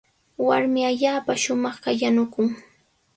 Warmi 0.45 0.81
allaapa 0.89 1.33
shumaqlla 1.43 1.91
yanukun. 2.01 2.49